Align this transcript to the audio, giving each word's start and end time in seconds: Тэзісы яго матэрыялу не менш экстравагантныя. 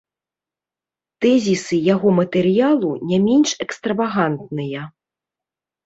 Тэзісы 1.25 1.75
яго 1.93 2.09
матэрыялу 2.21 2.91
не 3.13 3.23
менш 3.29 3.49
экстравагантныя. 3.69 4.81